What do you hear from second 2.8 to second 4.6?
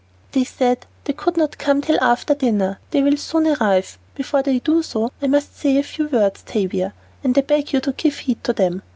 They will soon arrive. Before they